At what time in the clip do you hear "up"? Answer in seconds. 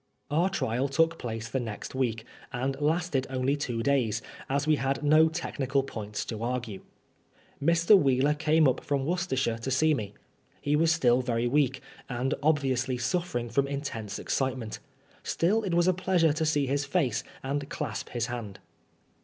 8.67-8.83